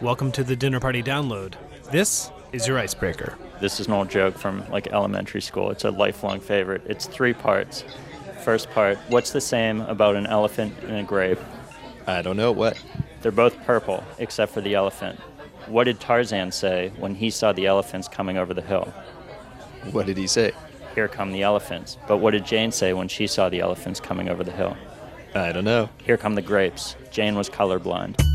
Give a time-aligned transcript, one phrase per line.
[0.00, 1.54] Welcome to the Dinner Party Download.
[1.90, 3.36] This is your icebreaker.
[3.60, 5.72] This is an old joke from like elementary school.
[5.72, 6.82] It's a lifelong favorite.
[6.86, 7.82] It's three parts.
[8.44, 11.40] First part, what's the same about an elephant and a grape?
[12.06, 12.80] I don't know what.
[13.22, 15.18] They're both purple, except for the elephant.
[15.66, 18.94] What did Tarzan say when he saw the elephants coming over the hill?
[19.90, 20.52] What did he say?
[20.94, 21.98] Here come the elephants.
[22.06, 24.76] But what did Jane say when she saw the elephants coming over the hill?
[25.34, 25.90] I don't know.
[26.04, 26.94] Here come the grapes.
[27.10, 28.27] Jane was colorblind.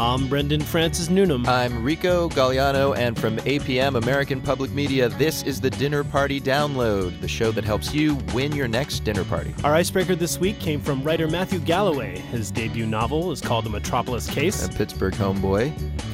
[0.00, 1.46] I'm Brendan Francis Newnham.
[1.46, 7.20] I'm Rico Galliano, and from APM American Public Media, this is the Dinner Party Download,
[7.20, 9.54] the show that helps you win your next dinner party.
[9.62, 12.16] Our icebreaker this week came from writer Matthew Gallaway.
[12.16, 14.64] His debut novel is called The Metropolis Case.
[14.64, 15.70] A Pittsburgh homeboy.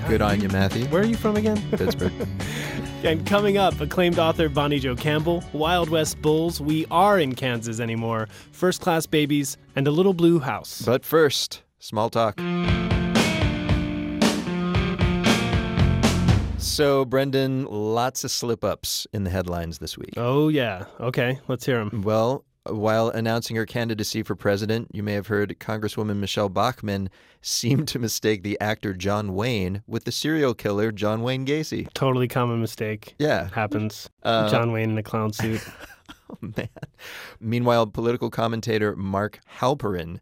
[0.09, 0.87] Good on you, Matthew.
[0.87, 1.63] Where are you from again?
[1.71, 2.13] Pittsburgh.
[3.05, 7.79] and coming up, acclaimed author Bonnie Jo Campbell, Wild West Bulls, We Are in Kansas
[7.79, 10.83] Anymore, First Class Babies, and A Little Blue House.
[10.83, 12.41] But first, small talk.
[16.77, 20.13] So, Brendan, lots of slip ups in the headlines this week.
[20.19, 20.85] Oh, yeah.
[21.01, 22.03] Okay, let's hear them.
[22.03, 27.09] Well, while announcing her candidacy for president, you may have heard Congresswoman Michele Bachmann
[27.41, 31.91] seemed to mistake the actor John Wayne with the serial killer John Wayne Gacy.
[31.95, 33.15] Totally common mistake.
[33.19, 33.49] Yeah.
[33.55, 34.11] Happens.
[34.23, 35.67] Uh, John Wayne in a clown suit.
[36.31, 36.69] oh, man.
[37.41, 40.19] Meanwhile, political commentator Mark Halperin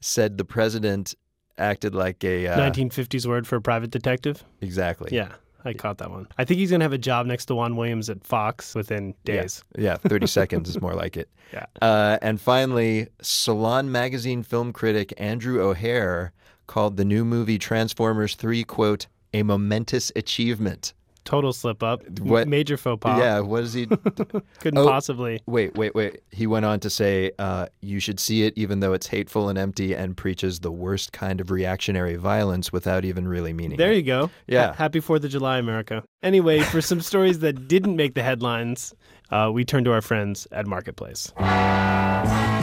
[0.00, 1.14] said the president
[1.58, 2.46] acted like a.
[2.46, 4.42] Uh, 1950s word for a private detective?
[4.62, 5.10] Exactly.
[5.12, 5.32] Yeah.
[5.64, 6.28] I caught that one.
[6.38, 9.14] I think he's going to have a job next to Juan Williams at Fox within
[9.24, 9.64] days.
[9.76, 11.28] Yeah, yeah 30 seconds is more like it.
[11.52, 11.66] Yeah.
[11.82, 16.30] Uh, and finally, Salon magazine film critic Andrew O'Hehir
[16.66, 20.94] called the new movie Transformers 3, quote, a momentous achievement.
[21.28, 22.00] Total slip up.
[22.20, 23.18] What- Major faux pas.
[23.18, 23.84] Yeah, what is he?
[24.60, 24.86] Couldn't Oh.
[24.88, 25.40] possibly.
[25.46, 26.20] wait, wait, wait.
[26.30, 29.58] He went on to say, uh, you should see it even though it's hateful and
[29.58, 33.96] empty and preaches the worst kind of reactionary violence without even really meaning There it.
[33.96, 34.30] you go.
[34.46, 34.68] Yeah.
[34.68, 36.02] Ha- happy 4th of July, America.
[36.22, 38.94] Anyway, for some stories that didn't make the headlines,
[39.30, 41.30] uh, we turn to our friends at Marketplace.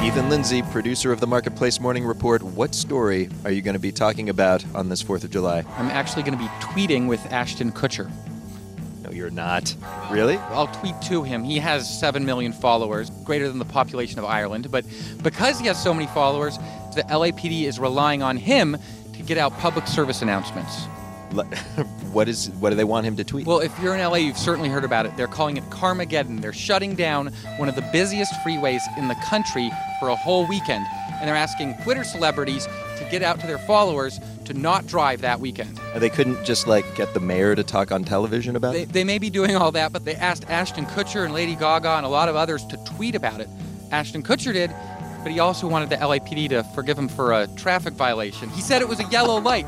[0.04, 3.92] Ethan Lindsay, producer of the Marketplace Morning Report, what story are you going to be
[3.92, 5.64] talking about on this 4th of July?
[5.78, 8.12] I'm actually going to be tweeting with Ashton Kutcher.
[9.06, 9.76] No, you're not.
[10.10, 10.38] Really?
[10.38, 11.44] I'll tweet to him.
[11.44, 14.72] He has 7 million followers, greater than the population of Ireland.
[14.72, 14.84] But
[15.22, 16.58] because he has so many followers,
[16.96, 18.78] the LAPD is relying on him
[19.14, 20.86] to get out public service announcements.
[22.16, 23.46] What is what do they want him to tweet?
[23.46, 25.18] Well, if you're in LA, you've certainly heard about it.
[25.18, 26.40] They're calling it Carmageddon.
[26.40, 27.28] They're shutting down
[27.58, 30.86] one of the busiest freeways in the country for a whole weekend.
[31.20, 35.40] And they're asking Twitter celebrities to get out to their followers to not drive that
[35.40, 35.80] weekend.
[35.96, 38.94] they couldn't just like get the mayor to talk on television about They, it.
[38.94, 42.06] they may be doing all that, but they asked Ashton Kutcher and Lady Gaga and
[42.06, 43.50] a lot of others to tweet about it.
[43.92, 44.72] Ashton Kutcher did,
[45.24, 48.50] but he also wanted the LAPD to forgive him for a traffic violation.
[48.50, 49.66] He said it was a yellow light.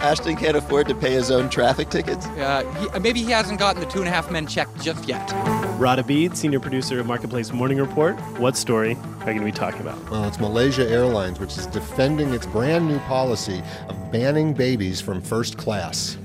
[0.00, 2.26] Ashton can't afford to pay his own traffic tickets.
[2.26, 5.32] Uh, he, maybe he hasn't gotten the two and a half men check just yet.
[5.76, 8.14] Rada Bede, senior producer of Marketplace Morning Report.
[8.38, 9.98] What story are you going to be talking about?
[10.08, 15.20] Well, it's Malaysia Airlines, which is defending its brand new policy of banning babies from
[15.20, 16.16] first class.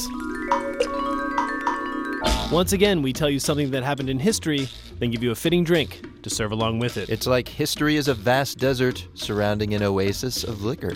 [2.51, 4.67] Once again, we tell you something that happened in history,
[4.99, 7.09] then give you a fitting drink to serve along with it.
[7.09, 10.93] It's like history is a vast desert surrounding an oasis of liquor.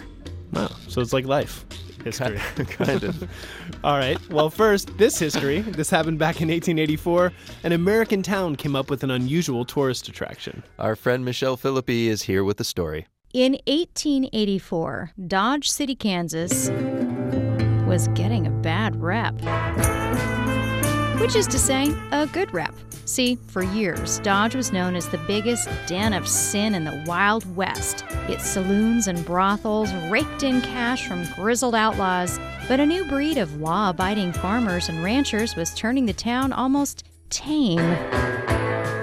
[0.57, 0.69] Wow.
[0.88, 1.65] So it's like life.
[2.04, 2.38] History.
[2.65, 3.30] kind of.
[3.83, 4.18] All right.
[4.30, 5.62] Well, first, this history.
[5.62, 7.31] This happened back in 1884.
[7.63, 10.63] An American town came up with an unusual tourist attraction.
[10.80, 13.07] Our friend Michelle Philippi is here with the story.
[13.33, 16.69] In 1884, Dodge City, Kansas
[17.86, 19.36] was getting a bad rep.
[21.19, 22.74] which is to say, a good rep.
[23.07, 27.56] See, for years, Dodge was known as the biggest den of sin in the Wild
[27.56, 28.04] West.
[28.27, 32.38] Its saloons and brothels raked in cash from grizzled outlaws,
[32.68, 37.06] but a new breed of law abiding farmers and ranchers was turning the town almost
[37.30, 37.80] tame.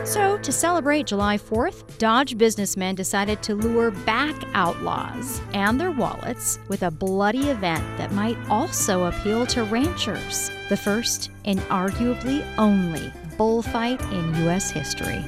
[0.05, 6.59] So, to celebrate July 4th, Dodge businessmen decided to lure back outlaws and their wallets
[6.69, 10.51] with a bloody event that might also appeal to ranchers.
[10.69, 14.71] The first and arguably only bullfight in U.S.
[14.71, 15.25] history.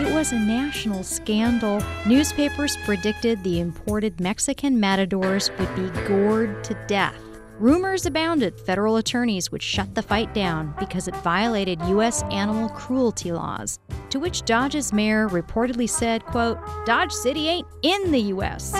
[0.00, 1.82] It was a national scandal.
[2.06, 7.14] Newspapers predicted the imported Mexican matadors would be gored to death.
[7.58, 12.22] Rumors abounded federal attorneys would shut the fight down because it violated U.S.
[12.30, 18.20] animal cruelty laws, to which Dodge's mayor reportedly said, quote, Dodge City ain't in the
[18.34, 18.72] U.S.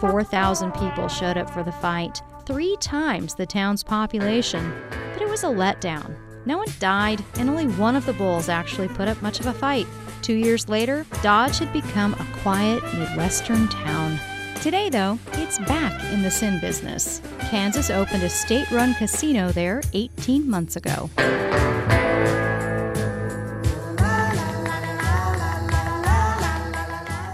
[0.00, 4.72] 4,000 people showed up for the fight, three times the town's population,
[5.12, 6.29] but it was a letdown.
[6.46, 9.52] No one died, and only one of the bulls actually put up much of a
[9.52, 9.86] fight.
[10.22, 14.18] Two years later, Dodge had become a quiet Midwestern town.
[14.62, 17.20] Today, though, it's back in the sin business.
[17.50, 21.10] Kansas opened a state run casino there 18 months ago.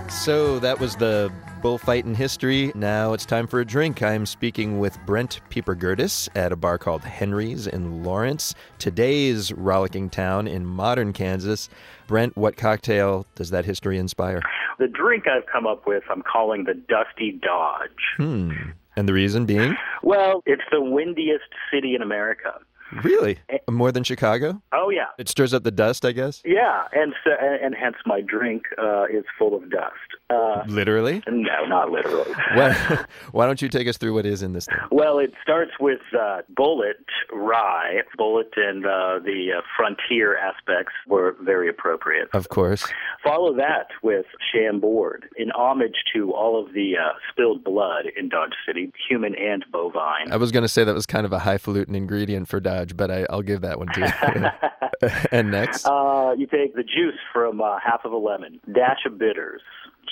[0.09, 1.31] So that was the
[1.67, 2.71] bullfight in history.
[2.77, 4.01] Now it's time for a drink.
[4.01, 10.09] I'm speaking with Brent Pieper Gertis at a bar called Henry's in Lawrence, today's rollicking
[10.09, 11.69] town in modern Kansas.
[12.07, 14.43] Brent, what cocktail does that history inspire?
[14.79, 18.15] The drink I've come up with, I'm calling the Dusty Dodge.
[18.17, 18.53] Hmm.
[18.95, 19.75] And the reason being?
[20.05, 22.61] Well, it's the windiest city in America.
[23.03, 23.39] Really?
[23.71, 24.63] More than Chicago?
[24.73, 26.43] Oh yeah, It stirs up the dust, I guess?
[26.45, 29.95] yeah, and so, and, hence my drink uh, is full of dust.
[30.31, 31.23] Uh, Literally?
[31.29, 32.33] no, not literally.
[32.55, 34.79] Why, why don't you take us through what is in this thing?
[34.91, 36.95] Well, it starts with uh, Bulleit
[37.33, 38.01] Rye.
[38.19, 42.29] Bulleit and uh, the uh, frontier aspects were very appropriate.
[42.33, 42.85] Of course.
[43.23, 48.55] Follow that with Chambord, in homage to all of the uh, spilled blood in Dodge
[48.67, 50.31] City, human and bovine.
[50.33, 53.11] I was going to say that was kind of a highfalutin ingredient for Dodge, but
[53.11, 55.09] I, I'll give that one to you.
[55.33, 55.87] and next?
[55.87, 59.63] Uh, you take the juice from uh, half of a lemon, dash of bitters,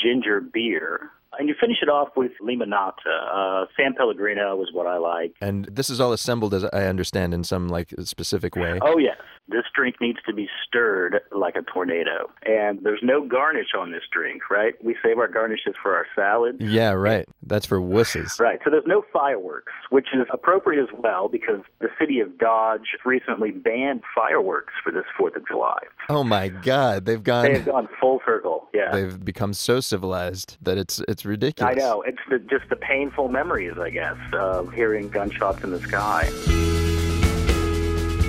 [0.02, 2.92] ginger beer, and you finish it off with limonata.
[3.32, 5.34] Uh, San Pellegrino is what I like.
[5.40, 8.78] And this is all assembled, as I understand, in some like specific way.
[8.82, 9.16] Oh yes,
[9.48, 14.02] this drink needs to be stirred like a tornado, and there's no garnish on this
[14.10, 14.74] drink, right?
[14.82, 16.58] We save our garnishes for our salads.
[16.60, 17.28] Yeah, right.
[17.42, 18.40] That's for wusses.
[18.40, 22.96] Right, so there's no fireworks, which is appropriate as well because the city of Dodge
[23.04, 25.78] recently banned fireworks for this 4th of July.
[26.08, 27.44] Oh my God, they've gone.
[27.44, 28.92] They have gone full circle, yeah.
[28.92, 31.76] They've become so civilized that it's it's ridiculous.
[31.76, 32.02] I know.
[32.02, 36.30] It's the, just the painful memories, I guess, of hearing gunshots in the sky.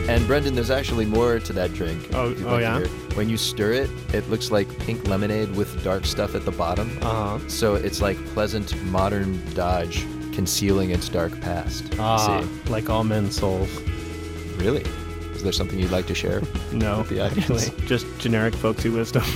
[0.07, 2.09] And Brendan, there's actually more to that drink.
[2.13, 2.77] Oh- oh, yeah?
[2.79, 2.87] hear.
[3.15, 6.97] When you stir it, it looks like pink lemonade with dark stuff at the bottom.
[7.01, 7.49] Uh huh.
[7.49, 11.83] So it's like pleasant modern Dodge concealing its dark past.
[11.97, 13.69] Ah, See, like all men's souls.
[14.57, 14.83] really?
[15.33, 16.41] Is there something you'd like to share?
[16.71, 17.49] No, With the audience.
[17.67, 19.23] actually, just generic folksy wisdom.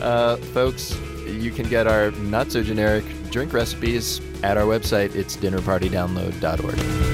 [0.00, 5.14] Uh, folks, you can get our not so generic drink recipes at our website.
[5.14, 7.13] It's dinnerpartydownload.org.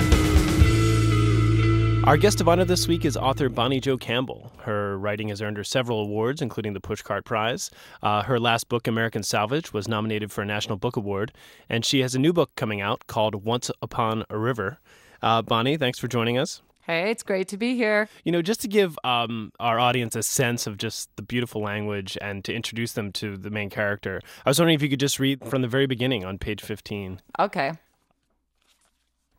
[2.05, 4.51] Our guest of honor this week is author Bonnie Jo Campbell.
[4.61, 7.71] Her writing has earned her several awards, including the Pushcart Prize.
[8.03, 11.33] Uh, her last book, American Salvage, was nominated for a National Book Award,
[11.69, 14.79] and she has a new book coming out called Once Upon a River.
[15.21, 16.63] Uh, Bonnie, thanks for joining us.
[16.87, 18.09] Hey, it's great to be here.
[18.25, 22.17] You know, just to give um, our audience a sense of just the beautiful language
[22.23, 25.21] and to introduce them to the main character, I was wondering if you could just
[25.21, 27.21] read from the very beginning on page 15.
[27.39, 27.73] Okay.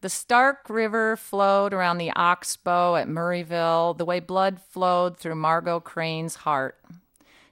[0.02, 5.80] The Stark River flowed around the Oxbow at Murrayville the way blood flowed through Margo
[5.80, 6.84] Crane's heart.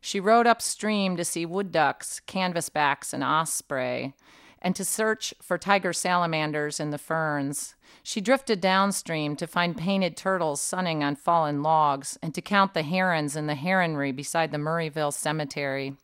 [0.01, 4.15] She rode upstream to see wood ducks, canvasbacks, and osprey,
[4.63, 7.75] and to search for tiger salamanders in the ferns.
[8.01, 12.81] She drifted downstream to find painted turtles sunning on fallen logs and to count the
[12.81, 15.97] herons in the heronry beside the Murrayville Cemetery.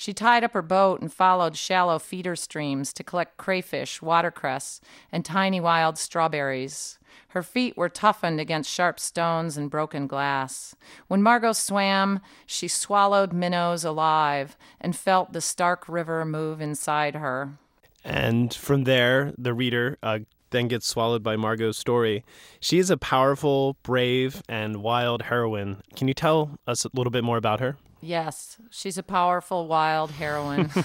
[0.00, 4.80] She tied up her boat and followed shallow feeder streams to collect crayfish, watercress,
[5.12, 6.98] and tiny wild strawberries.
[7.28, 10.74] Her feet were toughened against sharp stones and broken glass.
[11.08, 17.58] When Margo swam, she swallowed minnows alive and felt the stark river move inside her.
[18.02, 22.24] And from there, the reader uh, then gets swallowed by Margo's story.
[22.58, 25.82] She is a powerful, brave, and wild heroine.
[25.94, 27.76] Can you tell us a little bit more about her?
[28.00, 30.70] Yes, she's a powerful, wild heroine.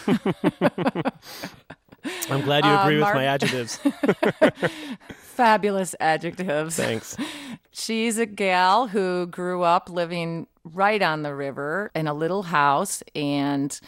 [2.30, 3.78] I'm glad you Uh, agree with my adjectives.
[5.10, 6.76] Fabulous adjectives.
[6.76, 7.18] Thanks.
[7.72, 13.04] She's a gal who grew up living right on the river in a little house
[13.16, 13.80] and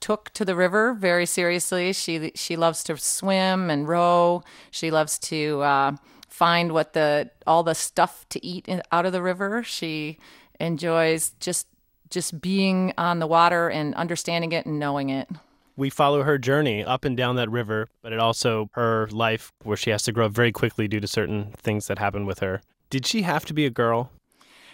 [0.00, 1.92] took to the river very seriously.
[1.92, 4.42] She she loves to swim and row.
[4.70, 5.92] She loves to uh,
[6.28, 9.62] find what the all the stuff to eat in, out of the river.
[9.62, 10.18] She
[10.60, 11.66] enjoys just
[12.10, 15.28] just being on the water and understanding it and knowing it.
[15.76, 19.76] We follow her journey up and down that river, but it also her life where
[19.76, 22.62] she has to grow up very quickly due to certain things that happen with her.
[22.90, 24.10] Did she have to be a girl?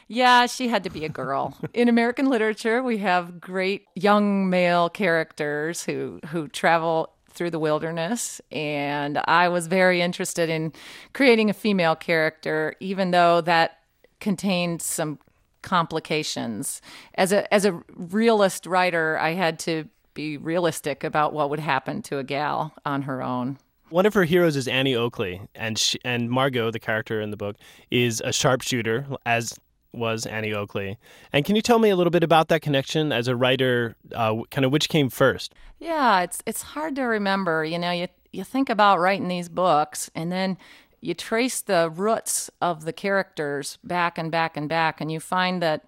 [0.06, 1.56] Yeah, she had to be a girl.
[1.74, 8.40] In American literature, we have great young male characters who who travel through the wilderness
[8.52, 10.72] and I was very interested in
[11.12, 13.80] creating a female character even though that
[14.20, 15.18] contained some
[15.64, 16.80] complications.
[17.16, 22.02] As a as a realist writer, I had to be realistic about what would happen
[22.02, 23.58] to a gal on her own.
[23.90, 27.36] One of her heroes is Annie Oakley, and she, and Margo, the character in the
[27.36, 27.56] book,
[27.90, 29.58] is a sharpshooter, as
[29.92, 30.98] was Annie Oakley.
[31.32, 33.94] And can you tell me a little bit about that connection as a writer?
[34.12, 35.54] Uh, kind of which came first?
[35.78, 37.64] Yeah, it's it's hard to remember.
[37.64, 40.58] You know, you you think about writing these books, and then
[41.04, 45.60] you trace the roots of the characters back and back and back, and you find
[45.60, 45.84] that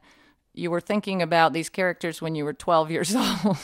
[0.52, 3.56] you were thinking about these characters when you were 12 years old.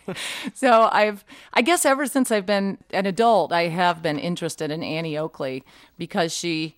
[0.54, 1.24] so I've,
[1.54, 5.64] I guess, ever since I've been an adult, I have been interested in Annie Oakley
[5.96, 6.76] because she,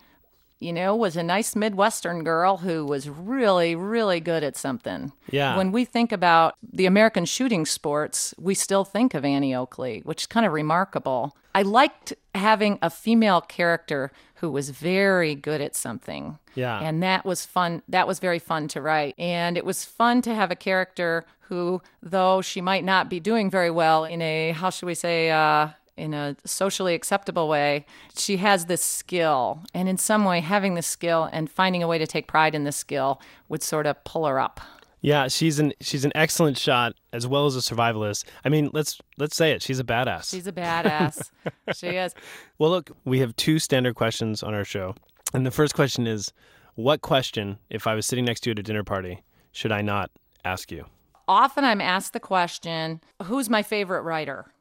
[0.61, 5.13] you know, was a nice Midwestern girl who was really, really good at something.
[5.31, 5.57] Yeah.
[5.57, 10.23] When we think about the American shooting sports, we still think of Annie Oakley, which
[10.23, 11.35] is kind of remarkable.
[11.55, 16.39] I liked having a female character who was very good at something.
[16.55, 16.79] Yeah.
[16.79, 17.83] And that was fun.
[17.89, 19.15] That was very fun to write.
[19.19, 23.51] And it was fun to have a character who, though she might not be doing
[23.51, 25.69] very well in a, how should we say, uh,
[26.01, 29.63] in a socially acceptable way, she has this skill.
[29.75, 32.65] And in some way, having this skill and finding a way to take pride in
[32.65, 34.61] this skill would sort of pull her up.
[35.03, 38.25] Yeah, she's an she's an excellent shot as well as a survivalist.
[38.45, 39.63] I mean, let's let's say it.
[39.63, 40.31] She's a badass.
[40.31, 41.31] She's a badass.
[41.75, 42.15] she is.
[42.59, 44.95] Well, look, we have two standard questions on our show.
[45.33, 46.33] And the first question is
[46.75, 49.81] what question, if I was sitting next to you at a dinner party, should I
[49.81, 50.11] not
[50.45, 50.85] ask you?
[51.27, 54.53] Often I'm asked the question, who's my favorite writer?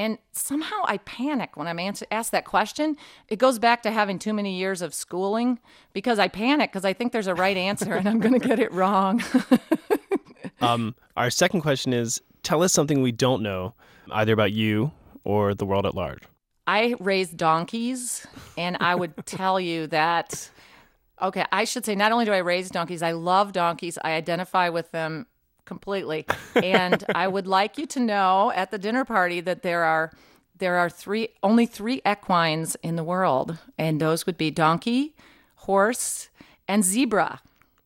[0.00, 2.96] And somehow I panic when I'm answer- asked that question.
[3.28, 5.58] It goes back to having too many years of schooling
[5.92, 8.58] because I panic because I think there's a right answer and I'm going to get
[8.58, 9.22] it wrong.
[10.62, 13.74] Um, our second question is tell us something we don't know,
[14.12, 14.92] either about you
[15.24, 16.22] or the world at large.
[16.66, 18.26] I raised donkeys,
[18.58, 20.50] and I would tell you that.
[21.22, 23.98] Okay, I should say not only do I raise donkeys, I love donkeys.
[24.04, 25.26] I identify with them
[25.70, 30.10] completely, and I would like you to know at the dinner party that there are
[30.58, 35.14] there are three only three equines in the world, and those would be donkey,
[35.54, 36.28] horse,
[36.66, 37.40] and zebra.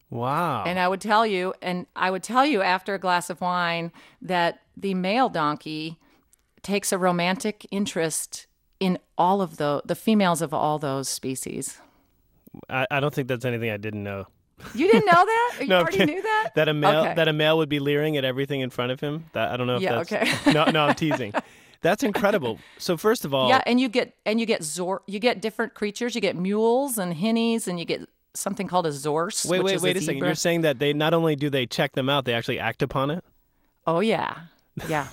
[0.09, 0.65] Wow.
[0.65, 3.93] And I would tell you, and I would tell you after a glass of wine
[4.23, 5.99] that the male donkey
[6.63, 8.47] takes a romantic interest
[8.81, 11.83] in all of the the females of all those species.
[12.71, 14.27] I, I don't think that's anything I didn't know.
[14.75, 15.57] You didn't know that?
[15.61, 16.51] You No, already knew that?
[16.55, 17.15] That a male Okay.
[17.15, 19.27] that a male would be leering at everything in front of him.
[19.33, 20.53] That I don't know if Yeah, that's okay.
[20.53, 21.33] no no I'm teasing.
[21.81, 22.59] That's incredible.
[22.79, 25.75] So first of all, Yeah, and you get and you get zor you get different
[25.75, 26.15] creatures.
[26.15, 29.45] You get mules and hinnies, and you get something called a zorse.
[29.47, 30.25] wait which wait is wait a, a second.
[30.25, 33.11] You're saying that they not only do they check them out, they actually act upon
[33.11, 33.23] it.
[33.87, 34.35] Oh yeah,
[34.89, 35.09] yeah.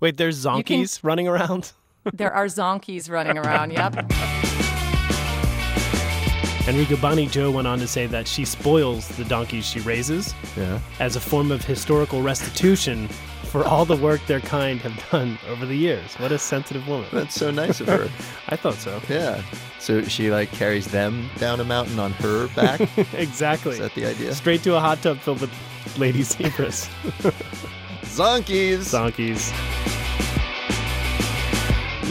[0.00, 1.70] Wait, there's can- zonkies running around.
[2.12, 3.70] there are zonkies running around.
[3.70, 4.10] Yep.
[6.68, 10.78] Enrico Bonnie Jo went on to say that she spoils the donkeys she raises Yeah.
[11.00, 13.08] as a form of historical restitution
[13.44, 16.14] for all the work their kind have done over the years.
[16.16, 17.08] What a sensitive woman.
[17.10, 18.10] That's so nice of her.
[18.50, 19.00] I thought so.
[19.08, 19.40] yeah.
[19.78, 22.80] So she like carries them down a mountain on her back.
[23.14, 23.72] exactly.
[23.72, 24.34] Is that the idea?
[24.34, 25.50] Straight to a hot tub filled with
[25.98, 26.88] lady zebras.
[28.02, 28.92] Zonkies.
[28.92, 29.50] Donkeys.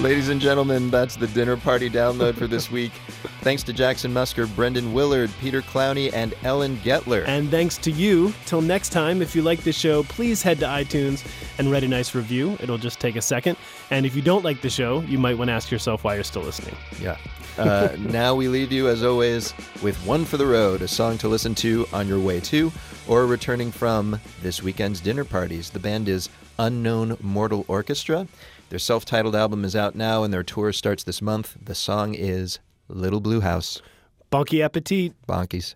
[0.02, 2.92] Ladies and gentlemen, that's the dinner party download for this week.
[3.42, 7.26] Thanks to Jackson Musker, Brendan Willard, Peter Clowney, and Ellen Getler.
[7.28, 8.34] And thanks to you.
[8.46, 11.26] Till next time, if you like the show, please head to iTunes
[11.58, 12.58] and write a nice review.
[12.60, 13.58] It'll just take a second.
[13.90, 16.24] And if you don't like the show, you might want to ask yourself why you're
[16.24, 16.76] still listening.
[17.02, 17.18] Yeah.
[17.58, 21.28] Uh, now we leave you, as always, with One for the Road, a song to
[21.28, 22.72] listen to on your way to
[23.08, 25.70] or returning from this weekend's dinner parties.
[25.70, 28.28] The band is Unknown Mortal Orchestra.
[28.70, 31.56] Their self titled album is out now and their tour starts this month.
[31.64, 32.60] The song is
[32.90, 33.82] Little Blue House.
[34.30, 35.14] Bonky appetit.
[35.26, 35.76] Bonkies.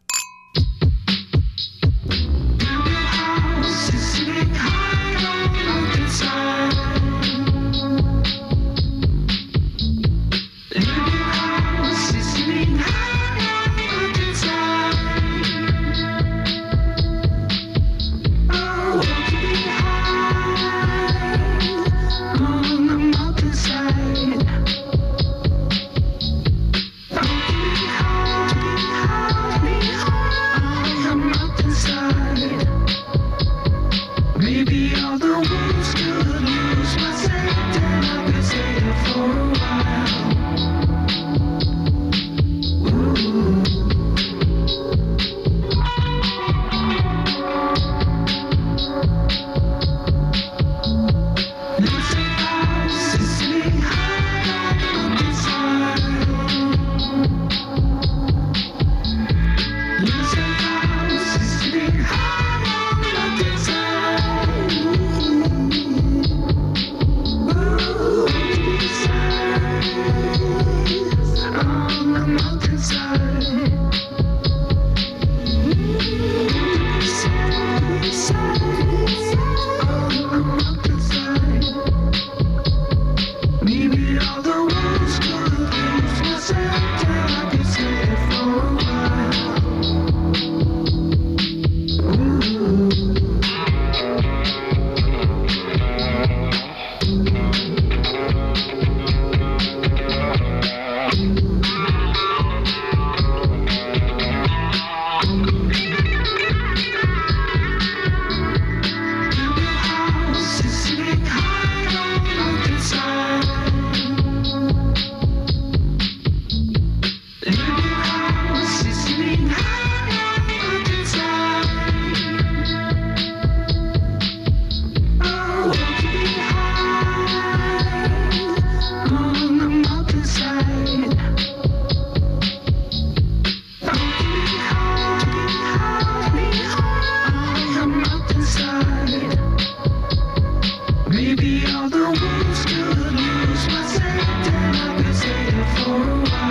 [141.14, 146.22] Maybe all the world's good news was said, and I could stay here for a
[146.24, 146.42] while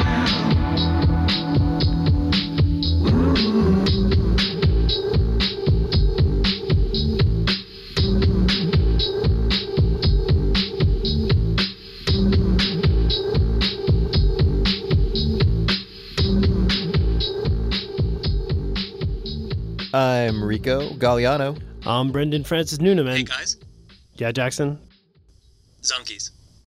[19.92, 21.58] I'm Rico Galliano.
[21.86, 23.06] I'm Brendan Francis Newnham.
[23.08, 23.56] Hey guys,
[24.20, 24.78] yeah, Jackson?
[25.80, 26.30] Zonkies.